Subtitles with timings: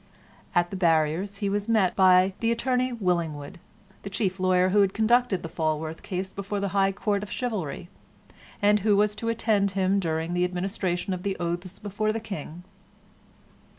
[0.55, 3.59] At the barriers he was met by the attorney Willingwood,
[4.01, 7.87] the chief lawyer who had conducted the Falworth case before the High Court of Chivalry,
[8.63, 12.63] and who was to attend him during the administration of the oaths before the King.